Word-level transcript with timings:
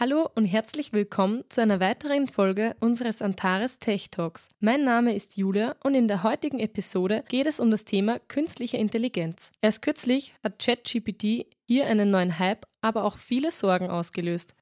Hallo 0.00 0.30
und 0.36 0.44
herzlich 0.44 0.92
willkommen 0.92 1.42
zu 1.48 1.60
einer 1.60 1.80
weiteren 1.80 2.28
Folge 2.28 2.76
unseres 2.78 3.20
Antares 3.20 3.80
Tech 3.80 4.10
Talks. 4.12 4.48
Mein 4.60 4.84
Name 4.84 5.12
ist 5.12 5.36
Julia 5.36 5.74
und 5.82 5.96
in 5.96 6.06
der 6.06 6.22
heutigen 6.22 6.60
Episode 6.60 7.24
geht 7.28 7.48
es 7.48 7.58
um 7.58 7.68
das 7.72 7.84
Thema 7.84 8.20
künstliche 8.20 8.76
Intelligenz. 8.76 9.50
Erst 9.60 9.82
kürzlich 9.82 10.34
hat 10.44 10.60
ChatGPT 10.60 11.46
hier 11.66 11.86
einen 11.88 12.12
neuen 12.12 12.38
Hype, 12.38 12.64
aber 12.80 13.02
auch 13.02 13.18
viele 13.18 13.50
Sorgen 13.50 13.90
ausgelöst. 13.90 14.54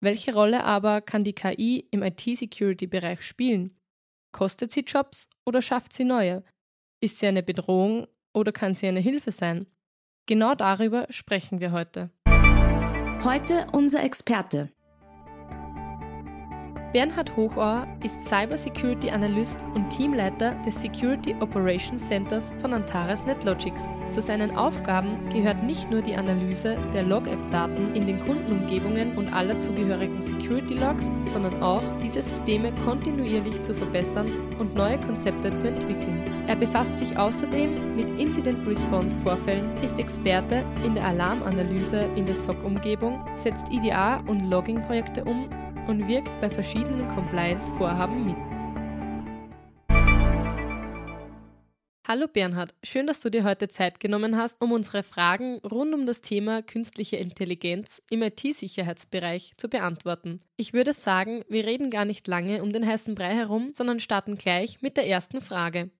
Welche 0.00 0.34
Rolle 0.34 0.64
aber 0.64 1.00
kann 1.00 1.22
die 1.22 1.32
KI 1.32 1.86
im 1.92 2.02
IT-Security-Bereich 2.02 3.22
spielen? 3.22 3.76
Kostet 4.32 4.72
sie 4.72 4.80
Jobs 4.80 5.28
oder 5.46 5.62
schafft 5.62 5.92
sie 5.92 6.02
neue? 6.02 6.42
Ist 7.00 7.20
sie 7.20 7.28
eine 7.28 7.44
Bedrohung 7.44 8.08
oder 8.34 8.50
kann 8.50 8.74
sie 8.74 8.88
eine 8.88 8.98
Hilfe 8.98 9.30
sein? 9.30 9.68
Genau 10.26 10.56
darüber 10.56 11.06
sprechen 11.08 11.60
wir 11.60 11.70
heute. 11.70 12.10
Heute 13.24 13.68
unser 13.70 14.02
Experte. 14.02 14.72
Bernhard 16.92 17.34
Hochauer 17.36 17.86
ist 18.04 18.22
Cybersecurity 18.28 19.08
Analyst 19.08 19.56
und 19.74 19.88
Teamleiter 19.88 20.54
des 20.66 20.82
Security 20.82 21.34
Operations 21.40 22.06
Centers 22.06 22.52
von 22.60 22.74
Antares 22.74 23.24
NetLogics. 23.24 23.88
Zu 24.10 24.20
seinen 24.20 24.54
Aufgaben 24.54 25.18
gehört 25.30 25.62
nicht 25.62 25.90
nur 25.90 26.02
die 26.02 26.14
Analyse 26.14 26.76
der 26.92 27.04
Log-App-Daten 27.04 27.94
in 27.94 28.06
den 28.06 28.22
Kundenumgebungen 28.26 29.16
und 29.16 29.32
aller 29.32 29.58
zugehörigen 29.58 30.22
Security-Logs, 30.22 31.10
sondern 31.32 31.62
auch, 31.62 31.82
diese 32.04 32.20
Systeme 32.20 32.70
kontinuierlich 32.84 33.62
zu 33.62 33.72
verbessern 33.72 34.30
und 34.58 34.74
neue 34.74 34.98
Konzepte 34.98 35.48
zu 35.50 35.68
entwickeln. 35.68 36.22
Er 36.46 36.56
befasst 36.56 36.98
sich 36.98 37.16
außerdem 37.16 37.96
mit 37.96 38.20
Incident 38.20 38.66
Response 38.66 39.16
Vorfällen, 39.20 39.78
ist 39.82 39.98
Experte 39.98 40.62
in 40.84 40.94
der 40.94 41.06
Alarmanalyse 41.06 42.10
in 42.16 42.26
der 42.26 42.34
SOC-Umgebung, 42.34 43.24
setzt 43.32 43.72
IDA 43.72 44.22
und 44.26 44.50
Logging-Projekte 44.50 45.24
um 45.24 45.48
und 45.88 46.08
wirkt 46.08 46.30
bei 46.40 46.48
verschiedenen 46.48 47.08
Compliance-Vorhaben 47.08 48.26
mit. 48.26 48.36
Hallo 52.06 52.26
Bernhard, 52.26 52.74
schön, 52.82 53.06
dass 53.06 53.20
du 53.20 53.30
dir 53.30 53.44
heute 53.44 53.68
Zeit 53.68 54.00
genommen 54.00 54.36
hast, 54.36 54.60
um 54.60 54.72
unsere 54.72 55.02
Fragen 55.02 55.58
rund 55.60 55.94
um 55.94 56.04
das 56.04 56.20
Thema 56.20 56.60
künstliche 56.60 57.16
Intelligenz 57.16 58.02
im 58.10 58.22
IT-Sicherheitsbereich 58.22 59.54
zu 59.56 59.68
beantworten. 59.68 60.38
Ich 60.56 60.72
würde 60.72 60.92
sagen, 60.92 61.44
wir 61.48 61.64
reden 61.64 61.90
gar 61.90 62.04
nicht 62.04 62.26
lange 62.26 62.62
um 62.62 62.72
den 62.72 62.86
heißen 62.86 63.14
Brei 63.14 63.34
herum, 63.34 63.70
sondern 63.72 64.00
starten 64.00 64.36
gleich 64.36 64.82
mit 64.82 64.96
der 64.96 65.06
ersten 65.06 65.40
Frage. 65.40 65.90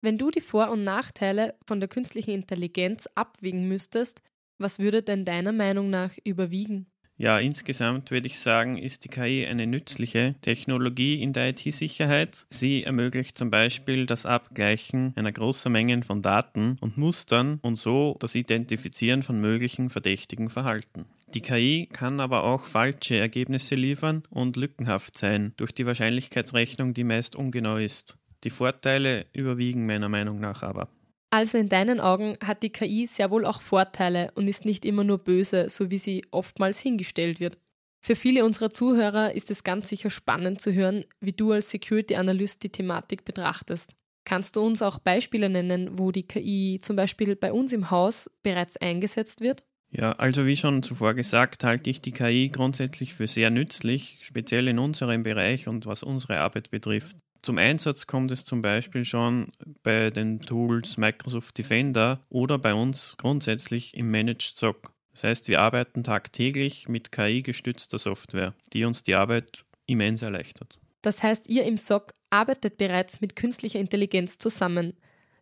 Wenn 0.00 0.16
du 0.16 0.30
die 0.30 0.40
Vor- 0.40 0.70
und 0.70 0.84
Nachteile 0.84 1.54
von 1.66 1.80
der 1.80 1.88
künstlichen 1.88 2.30
Intelligenz 2.30 3.08
abwägen 3.14 3.68
müsstest, 3.68 4.22
was 4.58 4.78
würde 4.78 5.02
denn 5.02 5.24
deiner 5.24 5.52
Meinung 5.52 5.90
nach 5.90 6.12
überwiegen? 6.24 6.86
Ja, 7.20 7.40
insgesamt 7.40 8.12
würde 8.12 8.28
ich 8.28 8.38
sagen, 8.38 8.78
ist 8.78 9.02
die 9.02 9.08
KI 9.08 9.44
eine 9.44 9.66
nützliche 9.66 10.36
Technologie 10.40 11.20
in 11.20 11.32
der 11.32 11.48
IT-Sicherheit. 11.48 12.46
Sie 12.48 12.84
ermöglicht 12.84 13.36
zum 13.36 13.50
Beispiel 13.50 14.06
das 14.06 14.24
Abgleichen 14.24 15.12
einer 15.16 15.32
großen 15.32 15.70
Menge 15.70 16.00
von 16.04 16.22
Daten 16.22 16.76
und 16.80 16.96
Mustern 16.96 17.58
und 17.60 17.74
so 17.74 18.16
das 18.20 18.36
Identifizieren 18.36 19.24
von 19.24 19.40
möglichen 19.40 19.90
verdächtigen 19.90 20.48
Verhalten. 20.48 21.06
Die 21.34 21.40
KI 21.40 21.88
kann 21.92 22.20
aber 22.20 22.44
auch 22.44 22.66
falsche 22.66 23.16
Ergebnisse 23.16 23.74
liefern 23.74 24.22
und 24.30 24.56
lückenhaft 24.56 25.18
sein 25.18 25.54
durch 25.56 25.72
die 25.72 25.86
Wahrscheinlichkeitsrechnung, 25.86 26.94
die 26.94 27.04
meist 27.04 27.34
ungenau 27.34 27.78
ist. 27.78 28.16
Die 28.44 28.50
Vorteile 28.50 29.26
überwiegen 29.32 29.86
meiner 29.86 30.08
Meinung 30.08 30.38
nach 30.38 30.62
aber. 30.62 30.88
Also 31.30 31.58
in 31.58 31.68
deinen 31.68 32.00
Augen 32.00 32.38
hat 32.42 32.62
die 32.62 32.70
KI 32.70 33.06
sehr 33.06 33.30
wohl 33.30 33.44
auch 33.44 33.60
Vorteile 33.60 34.30
und 34.34 34.48
ist 34.48 34.64
nicht 34.64 34.84
immer 34.84 35.04
nur 35.04 35.18
böse, 35.18 35.68
so 35.68 35.90
wie 35.90 35.98
sie 35.98 36.24
oftmals 36.30 36.78
hingestellt 36.78 37.38
wird. 37.38 37.58
Für 38.00 38.16
viele 38.16 38.44
unserer 38.44 38.70
Zuhörer 38.70 39.34
ist 39.34 39.50
es 39.50 39.64
ganz 39.64 39.88
sicher 39.88 40.08
spannend 40.08 40.60
zu 40.60 40.72
hören, 40.72 41.04
wie 41.20 41.32
du 41.32 41.52
als 41.52 41.70
Security 41.70 42.16
Analyst 42.16 42.62
die 42.62 42.70
Thematik 42.70 43.24
betrachtest. 43.24 43.92
Kannst 44.24 44.56
du 44.56 44.60
uns 44.60 44.82
auch 44.82 44.98
Beispiele 44.98 45.48
nennen, 45.48 45.98
wo 45.98 46.12
die 46.12 46.26
KI 46.26 46.78
zum 46.80 46.96
Beispiel 46.96 47.34
bei 47.36 47.52
uns 47.52 47.72
im 47.72 47.90
Haus 47.90 48.30
bereits 48.42 48.76
eingesetzt 48.76 49.40
wird? 49.40 49.64
Ja, 49.90 50.12
also 50.12 50.44
wie 50.44 50.56
schon 50.56 50.82
zuvor 50.82 51.14
gesagt, 51.14 51.64
halte 51.64 51.88
ich 51.88 52.02
die 52.02 52.12
KI 52.12 52.50
grundsätzlich 52.50 53.14
für 53.14 53.26
sehr 53.26 53.50
nützlich, 53.50 54.20
speziell 54.22 54.68
in 54.68 54.78
unserem 54.78 55.22
Bereich 55.22 55.66
und 55.66 55.86
was 55.86 56.02
unsere 56.02 56.40
Arbeit 56.40 56.70
betrifft. 56.70 57.16
Zum 57.42 57.58
Einsatz 57.58 58.06
kommt 58.06 58.30
es 58.30 58.44
zum 58.44 58.62
Beispiel 58.62 59.04
schon 59.04 59.50
bei 59.82 60.10
den 60.10 60.40
Tools 60.40 60.96
Microsoft 60.96 61.56
Defender 61.58 62.20
oder 62.28 62.58
bei 62.58 62.74
uns 62.74 63.16
grundsätzlich 63.16 63.96
im 63.96 64.10
Managed 64.10 64.42
SOC. 64.56 64.92
Das 65.12 65.24
heißt, 65.24 65.48
wir 65.48 65.60
arbeiten 65.60 66.04
tagtäglich 66.04 66.88
mit 66.88 67.12
KI-gestützter 67.12 67.98
Software, 67.98 68.54
die 68.72 68.84
uns 68.84 69.02
die 69.02 69.14
Arbeit 69.14 69.64
immens 69.86 70.22
erleichtert. 70.22 70.78
Das 71.02 71.22
heißt, 71.22 71.48
ihr 71.48 71.64
im 71.64 71.76
SOC 71.76 72.12
arbeitet 72.30 72.76
bereits 72.76 73.20
mit 73.20 73.36
künstlicher 73.36 73.80
Intelligenz 73.80 74.38
zusammen. 74.38 74.94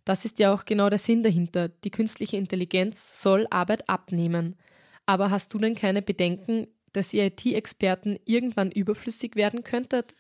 Das 0.05 0.25
ist 0.25 0.39
ja 0.39 0.55
auch 0.55 0.65
genau 0.65 0.89
der 0.89 0.99
Sinn 0.99 1.23
dahinter. 1.23 1.69
Die 1.69 1.91
künstliche 1.91 2.37
Intelligenz 2.37 3.21
soll 3.21 3.47
Arbeit 3.51 3.89
abnehmen. 3.89 4.57
Aber 5.05 5.31
hast 5.31 5.53
du 5.53 5.59
denn 5.59 5.75
keine 5.75 6.03
Bedenken, 6.03 6.69
dass 6.93 7.13
ihr 7.13 7.25
IT-Experten 7.25 8.19
irgendwann 8.25 8.71
überflüssig 8.71 9.35
werden 9.37 9.65
könntet? 9.65 10.15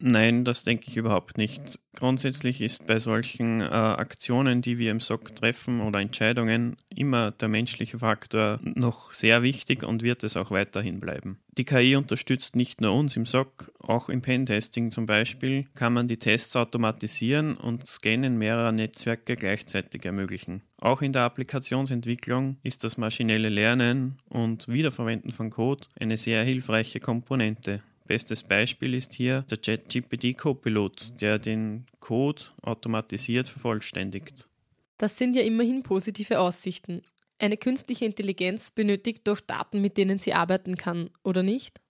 Nein, 0.00 0.44
das 0.44 0.62
denke 0.62 0.84
ich 0.88 0.96
überhaupt 0.96 1.38
nicht. 1.38 1.80
Grundsätzlich 1.96 2.60
ist 2.60 2.86
bei 2.86 3.00
solchen 3.00 3.60
äh, 3.60 3.64
Aktionen, 3.64 4.62
die 4.62 4.78
wir 4.78 4.92
im 4.92 5.00
SOC 5.00 5.34
treffen 5.34 5.80
oder 5.80 5.98
Entscheidungen, 5.98 6.76
immer 6.94 7.32
der 7.32 7.48
menschliche 7.48 7.98
Faktor 7.98 8.60
noch 8.62 9.12
sehr 9.12 9.42
wichtig 9.42 9.82
und 9.82 10.04
wird 10.04 10.22
es 10.22 10.36
auch 10.36 10.52
weiterhin 10.52 11.00
bleiben. 11.00 11.40
Die 11.58 11.64
KI 11.64 11.96
unterstützt 11.96 12.54
nicht 12.54 12.80
nur 12.80 12.94
uns 12.94 13.16
im 13.16 13.26
SOC, 13.26 13.72
auch 13.80 14.08
im 14.08 14.22
Pentesting 14.22 14.92
zum 14.92 15.06
Beispiel 15.06 15.66
kann 15.74 15.94
man 15.94 16.06
die 16.06 16.18
Tests 16.18 16.54
automatisieren 16.54 17.56
und 17.56 17.88
Scannen 17.88 18.38
mehrerer 18.38 18.70
Netzwerke 18.70 19.34
gleichzeitig 19.34 20.04
ermöglichen. 20.04 20.62
Auch 20.80 21.02
in 21.02 21.12
der 21.12 21.22
Applikationsentwicklung 21.22 22.58
ist 22.62 22.84
das 22.84 22.98
maschinelle 22.98 23.48
Lernen 23.48 24.18
und 24.28 24.68
Wiederverwenden 24.68 25.32
von 25.32 25.50
Code 25.50 25.86
eine 25.98 26.16
sehr 26.16 26.44
hilfreiche 26.44 27.00
Komponente. 27.00 27.82
Bestes 28.08 28.42
Beispiel 28.42 28.94
ist 28.94 29.12
hier 29.12 29.42
der 29.50 29.58
ChatGPT 29.58 30.36
Copilot, 30.36 31.20
der 31.20 31.38
den 31.38 31.84
Code 32.00 32.42
automatisiert 32.62 33.50
vervollständigt. 33.50 34.48
Das 34.96 35.18
sind 35.18 35.36
ja 35.36 35.42
immerhin 35.42 35.82
positive 35.82 36.40
Aussichten. 36.40 37.02
Eine 37.38 37.58
künstliche 37.58 38.06
Intelligenz 38.06 38.70
benötigt 38.70 39.28
doch 39.28 39.40
Daten, 39.40 39.82
mit 39.82 39.98
denen 39.98 40.18
sie 40.18 40.32
arbeiten 40.32 40.76
kann, 40.76 41.10
oder 41.22 41.42
nicht? 41.42 41.82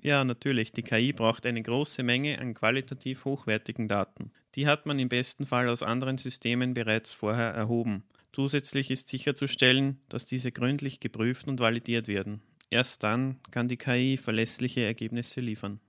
Ja, 0.00 0.22
natürlich. 0.22 0.70
Die 0.70 0.82
KI 0.82 1.12
braucht 1.12 1.44
eine 1.44 1.60
große 1.60 2.04
Menge 2.04 2.38
an 2.38 2.54
qualitativ 2.54 3.24
hochwertigen 3.24 3.88
Daten. 3.88 4.30
Die 4.54 4.68
hat 4.68 4.86
man 4.86 5.00
im 5.00 5.08
besten 5.08 5.44
Fall 5.44 5.68
aus 5.68 5.82
anderen 5.82 6.18
Systemen 6.18 6.72
bereits 6.72 7.10
vorher 7.10 7.50
erhoben. 7.50 8.04
Zusätzlich 8.32 8.92
ist 8.92 9.08
sicherzustellen, 9.08 10.00
dass 10.08 10.24
diese 10.24 10.52
gründlich 10.52 11.00
geprüft 11.00 11.48
und 11.48 11.58
validiert 11.58 12.06
werden. 12.06 12.42
Erst 12.70 13.02
dann 13.02 13.40
kann 13.50 13.68
die 13.68 13.76
KI 13.76 14.16
verlässliche 14.16 14.84
Ergebnisse 14.84 15.40
liefern. 15.40 15.80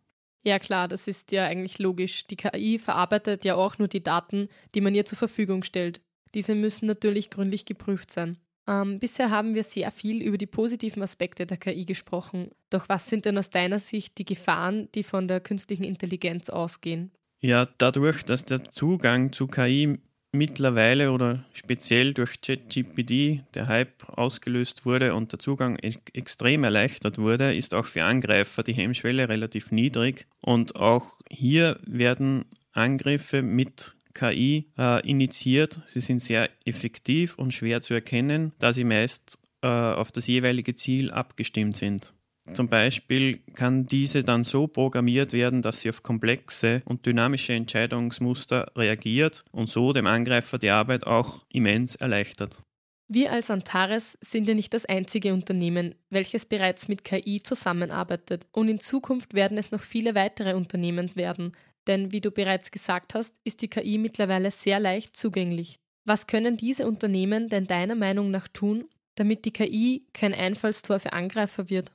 Ja 0.44 0.60
klar, 0.60 0.88
das 0.88 1.08
ist 1.08 1.32
ja 1.32 1.46
eigentlich 1.46 1.80
logisch. 1.80 2.26
Die 2.28 2.38
KI 2.38 2.80
verarbeitet 2.80 3.44
ja 3.44 3.56
auch 3.56 3.78
nur 3.78 3.88
die 3.90 4.04
Daten, 4.04 4.48
die 4.74 4.82
man 4.82 4.96
ihr 4.96 5.06
zur 5.06 5.18
Verfügung 5.18 5.64
stellt. 5.64 6.02
Diese 6.34 6.56
müssen 6.56 6.86
natürlich 6.86 7.30
gründlich 7.30 7.66
geprüft 7.66 8.12
sein. 8.12 8.38
Ähm, 8.68 9.00
bisher 9.00 9.32
haben 9.32 9.56
wir 9.56 9.64
sehr 9.64 9.92
viel 9.92 10.22
über 10.22 10.38
die 10.38 10.46
positiven 10.46 11.02
Aspekte 11.02 11.46
der 11.46 11.58
KI 11.58 11.86
gesprochen. 11.86 12.52
Doch 12.70 12.88
was 12.88 13.10
sind 13.10 13.26
denn 13.26 13.38
aus 13.38 13.50
deiner 13.50 13.80
Sicht 13.80 14.18
die 14.18 14.26
Gefahren, 14.26 14.90
die 14.94 15.04
von 15.04 15.28
der 15.28 15.40
künstlichen 15.40 15.84
Intelligenz 15.84 16.50
ausgehen? 16.50 17.12
Ja, 17.42 17.68
dadurch, 17.78 18.24
dass 18.24 18.46
der 18.46 18.64
Zugang 18.66 19.32
zu 19.32 19.48
KI 19.48 19.98
mittlerweile 20.32 21.12
oder 21.12 21.44
speziell 21.54 22.14
durch 22.14 22.42
ChatGPT 22.42 23.44
der 23.56 23.68
Hype 23.68 24.08
ausgelöst 24.10 24.86
wurde 24.86 25.16
und 25.16 25.32
der 25.32 25.40
Zugang 25.40 25.78
e 25.82 25.96
extrem 26.14 26.64
erleichtert 26.64 27.18
wurde, 27.18 27.56
ist 27.56 27.74
auch 27.74 27.86
für 27.86 28.04
Angreifer 28.04 28.64
die 28.64 28.74
Hemmschwelle 28.74 29.28
relativ 29.30 29.72
niedrig. 29.72 30.28
Und 30.42 30.76
auch 30.76 31.20
hier 31.30 31.78
werden 31.86 32.46
Angriffe 32.74 33.42
mit 33.42 33.96
KI 34.14 34.68
äh, 34.78 35.08
initiiert. 35.08 35.82
Sie 35.86 36.00
sind 36.00 36.20
sehr 36.20 36.50
effektiv 36.66 37.36
und 37.38 37.54
schwer 37.54 37.82
zu 37.82 37.94
erkennen, 37.94 38.54
da 38.60 38.74
sie 38.74 38.84
meist 38.84 39.40
äh, 39.62 39.68
auf 39.68 40.12
das 40.12 40.28
jeweilige 40.28 40.76
Ziel 40.76 41.12
abgestimmt 41.12 41.78
sind. 41.78 42.14
Zum 42.54 42.68
Beispiel 42.68 43.40
kann 43.56 43.86
diese 43.86 44.24
dann 44.24 44.44
so 44.44 44.68
programmiert 44.68 45.34
werden, 45.34 45.62
dass 45.62 45.82
sie 45.82 45.90
auf 45.90 46.04
komplexe 46.04 46.82
und 46.86 47.06
dynamische 47.06 47.54
Entscheidungsmuster 47.54 48.72
reagiert 48.76 49.42
und 49.52 49.70
so 49.70 49.94
dem 49.94 50.08
Angreifer 50.08 50.58
die 50.58 50.70
Arbeit 50.70 51.06
auch 51.06 51.46
immens 51.50 51.96
erleichtert. 51.96 52.64
Wir 53.12 53.32
als 53.32 53.50
Antares 53.50 54.20
sind 54.22 54.48
ja 54.48 54.54
nicht 54.54 54.74
das 54.74 54.86
einzige 54.86 55.34
Unternehmen, 55.34 55.96
welches 56.12 56.46
bereits 56.46 56.88
mit 56.88 57.04
KI 57.04 57.42
zusammenarbeitet 57.42 58.46
und 58.52 58.70
in 58.70 58.80
Zukunft 58.80 59.34
werden 59.34 59.58
es 59.58 59.72
noch 59.72 59.82
viele 59.82 60.14
weitere 60.14 60.54
Unternehmen 60.54 61.16
werden, 61.16 61.54
denn 61.88 62.12
wie 62.12 62.22
du 62.22 62.30
bereits 62.30 62.70
gesagt 62.70 63.16
hast, 63.16 63.34
ist 63.44 63.64
die 63.64 63.68
KI 63.68 63.98
mittlerweile 63.98 64.52
sehr 64.52 64.80
leicht 64.80 65.18
zugänglich. 65.18 65.80
Was 66.06 66.28
können 66.28 66.56
diese 66.56 66.88
Unternehmen 66.88 67.50
denn 67.50 67.66
deiner 67.66 67.96
Meinung 67.96 68.30
nach 68.30 68.48
tun, 68.48 68.86
damit 69.16 69.46
die 69.46 69.54
KI 69.54 70.06
kein 70.14 70.36
Einfallstor 70.36 71.00
für 71.00 71.14
Angreifer 71.14 71.70
wird? 71.70 71.92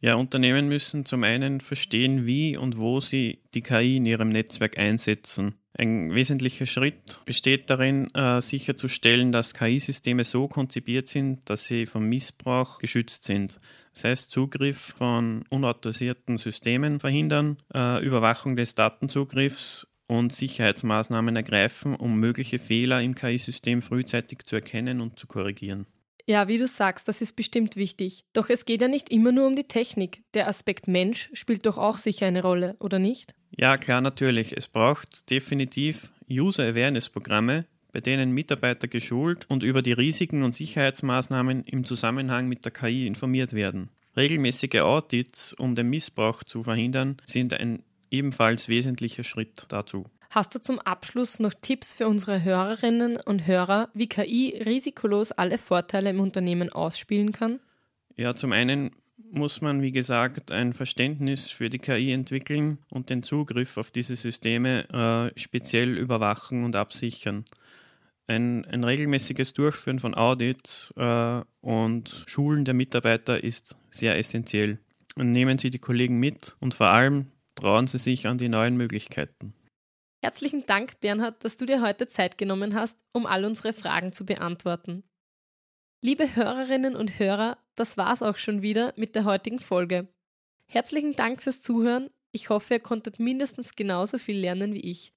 Ja, 0.00 0.14
Unternehmen 0.14 0.68
müssen 0.68 1.04
zum 1.04 1.24
einen 1.24 1.60
verstehen, 1.60 2.24
wie 2.24 2.56
und 2.56 2.78
wo 2.78 3.00
sie 3.00 3.40
die 3.54 3.62
KI 3.62 3.96
in 3.96 4.06
ihrem 4.06 4.28
Netzwerk 4.28 4.78
einsetzen. 4.78 5.54
Ein 5.76 6.14
wesentlicher 6.14 6.66
Schritt 6.66 7.20
besteht 7.24 7.68
darin, 7.68 8.12
äh, 8.14 8.40
sicherzustellen, 8.40 9.32
dass 9.32 9.54
KI-Systeme 9.54 10.22
so 10.22 10.46
konzipiert 10.46 11.08
sind, 11.08 11.48
dass 11.50 11.66
sie 11.66 11.86
vom 11.86 12.08
Missbrauch 12.08 12.78
geschützt 12.78 13.24
sind. 13.24 13.58
Das 13.92 14.04
heißt, 14.04 14.30
Zugriff 14.30 14.94
von 14.96 15.44
unautorisierten 15.50 16.36
Systemen 16.36 17.00
verhindern, 17.00 17.58
äh, 17.74 18.04
Überwachung 18.04 18.54
des 18.54 18.76
Datenzugriffs 18.76 19.86
und 20.06 20.32
Sicherheitsmaßnahmen 20.32 21.34
ergreifen, 21.36 21.94
um 21.94 22.18
mögliche 22.18 22.58
Fehler 22.58 23.02
im 23.02 23.14
KI-System 23.14 23.82
frühzeitig 23.82 24.44
zu 24.44 24.56
erkennen 24.56 25.00
und 25.00 25.18
zu 25.18 25.26
korrigieren. 25.26 25.86
Ja, 26.28 26.46
wie 26.46 26.58
du 26.58 26.68
sagst, 26.68 27.08
das 27.08 27.22
ist 27.22 27.36
bestimmt 27.36 27.76
wichtig. 27.76 28.22
Doch 28.34 28.50
es 28.50 28.66
geht 28.66 28.82
ja 28.82 28.88
nicht 28.88 29.08
immer 29.08 29.32
nur 29.32 29.46
um 29.46 29.56
die 29.56 29.64
Technik. 29.64 30.20
Der 30.34 30.46
Aspekt 30.46 30.86
Mensch 30.86 31.30
spielt 31.32 31.64
doch 31.64 31.78
auch 31.78 31.96
sicher 31.96 32.26
eine 32.26 32.42
Rolle, 32.42 32.76
oder 32.80 32.98
nicht? 32.98 33.34
Ja, 33.56 33.78
klar, 33.78 34.02
natürlich. 34.02 34.54
Es 34.54 34.68
braucht 34.68 35.30
definitiv 35.30 36.12
User-Awareness-Programme, 36.30 37.64
bei 37.94 38.00
denen 38.00 38.32
Mitarbeiter 38.32 38.88
geschult 38.88 39.46
und 39.48 39.62
über 39.62 39.80
die 39.80 39.94
Risiken 39.94 40.42
und 40.42 40.54
Sicherheitsmaßnahmen 40.54 41.64
im 41.64 41.84
Zusammenhang 41.86 42.46
mit 42.46 42.66
der 42.66 42.72
KI 42.72 43.06
informiert 43.06 43.54
werden. 43.54 43.88
Regelmäßige 44.14 44.80
Audits, 44.80 45.54
um 45.54 45.74
den 45.74 45.88
Missbrauch 45.88 46.44
zu 46.44 46.62
verhindern, 46.62 47.16
sind 47.24 47.54
ein 47.54 47.82
ebenfalls 48.10 48.68
wesentlicher 48.68 49.24
Schritt 49.24 49.64
dazu. 49.70 50.04
Hast 50.30 50.54
du 50.54 50.60
zum 50.60 50.78
Abschluss 50.78 51.38
noch 51.38 51.54
Tipps 51.54 51.94
für 51.94 52.06
unsere 52.06 52.42
Hörerinnen 52.42 53.16
und 53.16 53.46
Hörer, 53.46 53.88
wie 53.94 54.08
KI 54.08 54.62
risikolos 54.64 55.32
alle 55.32 55.56
Vorteile 55.56 56.10
im 56.10 56.20
Unternehmen 56.20 56.70
ausspielen 56.70 57.32
kann? 57.32 57.60
Ja, 58.14 58.36
zum 58.36 58.52
einen 58.52 58.90
muss 59.30 59.62
man, 59.62 59.80
wie 59.80 59.92
gesagt, 59.92 60.52
ein 60.52 60.74
Verständnis 60.74 61.50
für 61.50 61.70
die 61.70 61.78
KI 61.78 62.12
entwickeln 62.12 62.78
und 62.90 63.08
den 63.08 63.22
Zugriff 63.22 63.78
auf 63.78 63.90
diese 63.90 64.16
Systeme 64.16 65.32
äh, 65.34 65.38
speziell 65.38 65.96
überwachen 65.96 66.64
und 66.64 66.76
absichern. 66.76 67.44
Ein, 68.26 68.66
ein, 68.66 68.84
regelmäßiges 68.84 69.54
Durchführen 69.54 69.98
von 69.98 70.14
Audits 70.14 70.92
äh, 70.96 71.42
und 71.62 72.24
Schulen 72.26 72.66
der 72.66 72.74
Mitarbeiter 72.74 73.42
ist 73.42 73.76
sehr 73.90 74.18
essentiell. 74.18 74.78
Und 75.16 75.32
nehmen 75.32 75.56
Sie 75.56 75.70
die 75.70 75.78
Kollegen 75.78 76.18
mit 76.18 76.56
und 76.60 76.74
vor 76.74 76.88
allem 76.88 77.28
trauen 77.54 77.86
Sie 77.86 77.98
sich 77.98 78.26
an 78.26 78.36
die 78.36 78.50
neuen 78.50 78.76
Möglichkeiten. 78.76 79.54
Herzlichen 80.20 80.66
Dank, 80.66 80.98
Bernhard, 81.00 81.44
dass 81.44 81.56
du 81.56 81.64
dir 81.64 81.80
heute 81.80 82.08
Zeit 82.08 82.38
genommen 82.38 82.74
hast, 82.74 82.98
um 83.12 83.24
all 83.24 83.44
unsere 83.44 83.72
Fragen 83.72 84.12
zu 84.12 84.26
beantworten. 84.26 85.04
Liebe 86.00 86.34
Hörerinnen 86.34 86.96
und 86.96 87.20
Hörer, 87.20 87.58
das 87.76 87.96
war's 87.96 88.22
auch 88.22 88.36
schon 88.36 88.62
wieder 88.62 88.92
mit 88.96 89.14
der 89.14 89.24
heutigen 89.24 89.60
Folge. 89.60 90.08
Herzlichen 90.66 91.14
Dank 91.14 91.40
fürs 91.42 91.62
Zuhören. 91.62 92.10
Ich 92.32 92.50
hoffe, 92.50 92.74
ihr 92.74 92.80
konntet 92.80 93.20
mindestens 93.20 93.76
genauso 93.76 94.18
viel 94.18 94.38
lernen 94.38 94.74
wie 94.74 94.90
ich. 94.90 95.12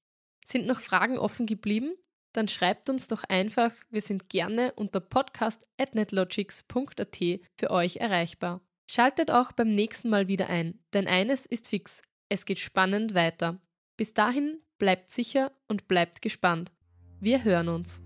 Sind 0.45 0.67
noch 0.67 0.81
Fragen 0.81 1.17
offen 1.17 1.47
geblieben? 1.47 1.95
Dann 2.33 2.47
schreibt 2.47 2.89
uns 2.89 3.07
doch 3.07 3.23
einfach, 3.25 3.73
wir 3.89 4.01
sind 4.01 4.29
gerne 4.29 4.73
unter 4.73 4.99
podcast.netlogics.at 4.99 7.17
für 7.59 7.71
euch 7.71 7.97
erreichbar. 7.97 8.61
Schaltet 8.89 9.29
auch 9.31 9.51
beim 9.51 9.75
nächsten 9.75 10.09
Mal 10.09 10.27
wieder 10.27 10.47
ein, 10.47 10.79
denn 10.93 11.07
eines 11.07 11.45
ist 11.45 11.67
fix, 11.67 12.01
es 12.29 12.45
geht 12.45 12.57
spannend 12.59 13.13
weiter. 13.13 13.59
Bis 13.97 14.13
dahin 14.13 14.61
bleibt 14.81 15.11
sicher 15.11 15.51
und 15.67 15.87
bleibt 15.87 16.23
gespannt. 16.23 16.71
Wir 17.19 17.43
hören 17.43 17.69
uns. 17.69 18.01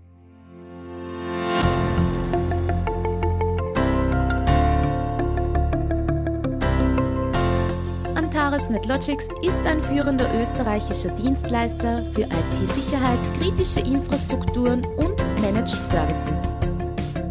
Antares 8.14 8.68
NetLogics 8.68 9.28
ist 9.40 9.58
ein 9.64 9.80
führender 9.80 10.28
österreichischer 10.38 11.08
Dienstleister 11.12 12.02
für 12.12 12.24
IT-Sicherheit, 12.24 13.20
kritische 13.38 13.80
Infrastrukturen 13.80 14.84
und 14.98 15.16
Managed 15.40 15.82
Services. 15.82 16.58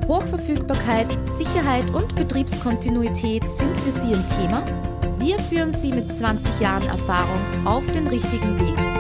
Hochverfügbarkeit, 0.08 1.16
Sicherheit 1.38 1.92
und 1.92 2.16
Betriebskontinuität 2.16 3.48
sind 3.48 3.78
für 3.78 3.92
Sie 3.92 4.16
ein 4.16 4.26
Thema? 4.40 4.66
Wir 5.20 5.38
führen 5.38 5.74
Sie 5.76 5.92
mit 5.92 6.12
20 6.16 6.60
Jahren 6.60 6.88
Erfahrung 6.88 7.68
auf 7.68 7.86
den 7.92 8.08
richtigen 8.08 8.60
Weg. 8.60 8.95